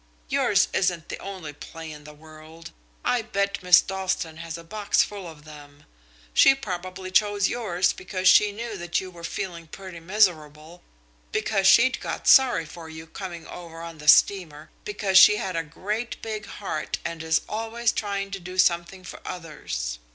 Yours 0.29 0.67
isn't 0.73 1.09
the 1.09 1.19
only 1.19 1.53
play 1.53 1.91
in 1.91 2.05
the 2.05 2.11
world! 2.15 2.71
I 3.05 3.21
bet 3.21 3.61
Miss 3.61 3.81
Dalstan 3.83 4.37
has 4.37 4.57
a 4.57 4.63
box 4.63 5.03
full 5.03 5.27
of 5.27 5.45
them. 5.45 5.83
She 6.33 6.55
probably 6.55 7.11
chose 7.11 7.47
yours 7.47 7.93
because 7.93 8.27
she 8.27 8.51
knew 8.51 8.77
that 8.79 8.99
you 8.99 9.11
were 9.11 9.23
feeling 9.23 9.67
pretty 9.67 9.99
miserable, 9.99 10.81
because 11.31 11.67
she'd 11.67 11.99
got 11.99 12.27
sorry 12.27 12.65
for 12.65 12.89
you 12.89 13.05
coming 13.05 13.45
over 13.45 13.79
on 13.81 13.99
the 13.99 14.07
steamer, 14.07 14.71
because 14.85 15.19
she 15.19 15.35
has 15.35 15.55
a 15.55 15.61
great 15.61 16.19
big 16.23 16.47
heart, 16.47 16.97
and 17.05 17.21
is 17.21 17.41
always 17.47 17.91
trying 17.91 18.31
to 18.31 18.39
do 18.39 18.57
something 18.57 19.03
for 19.03 19.19
others. 19.23 19.99